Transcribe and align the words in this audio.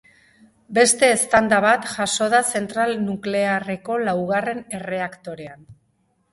Beste 0.77 1.09
eztanda 1.15 1.59
bat 1.65 1.85
jaso 1.91 2.31
da 2.35 2.41
zentral 2.57 2.95
nuklearreko 3.03 4.01
laugarren 4.09 4.67
erreaktorean. 4.81 5.67